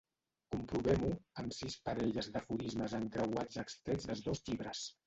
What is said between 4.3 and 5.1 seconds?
dos llibres.